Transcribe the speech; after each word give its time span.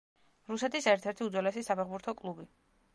რუსეთის 0.53 0.89
ერთ-ერთი 0.95 1.25
უძველესი 1.29 1.67
საფეხბურთო 1.71 2.19
კლუბი. 2.25 2.53